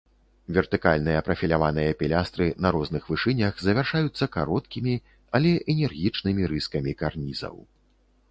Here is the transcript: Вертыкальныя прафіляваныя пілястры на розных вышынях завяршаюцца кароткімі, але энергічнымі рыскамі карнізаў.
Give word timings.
Вертыкальныя 0.55 1.19
прафіляваныя 1.27 1.91
пілястры 1.99 2.47
на 2.65 2.71
розных 2.77 3.03
вышынях 3.11 3.53
завяршаюцца 3.67 4.29
кароткімі, 4.37 4.95
але 5.41 5.51
энергічнымі 5.77 6.47
рыскамі 6.55 6.91
карнізаў. 7.03 7.55